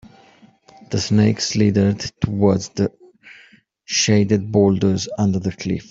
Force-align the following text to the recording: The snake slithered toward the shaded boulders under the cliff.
The 0.89 0.97
snake 0.99 1.39
slithered 1.39 1.99
toward 2.21 2.61
the 2.75 2.91
shaded 3.85 4.51
boulders 4.51 5.07
under 5.19 5.37
the 5.37 5.51
cliff. 5.51 5.79